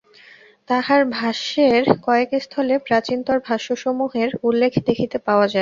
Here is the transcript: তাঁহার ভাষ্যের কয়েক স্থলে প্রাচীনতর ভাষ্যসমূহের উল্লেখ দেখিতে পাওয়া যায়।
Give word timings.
তাঁহার 0.69 1.01
ভাষ্যের 1.11 1.83
কয়েক 2.05 2.29
স্থলে 2.43 2.75
প্রাচীনতর 2.87 3.37
ভাষ্যসমূহের 3.47 4.29
উল্লেখ 4.43 4.71
দেখিতে 4.87 5.17
পাওয়া 5.27 5.43
যায়। 5.43 5.49